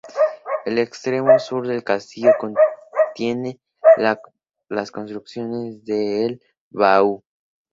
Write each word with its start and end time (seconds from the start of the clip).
El 0.65 0.79
extremo 0.79 1.37
sur 1.37 1.67
del 1.67 1.83
castillo 1.83 2.31
contiene 2.39 3.59
las 3.97 4.89
construcciones 4.89 5.85
de 5.85 6.39
Le 6.39 6.39
Vau. 6.71 7.23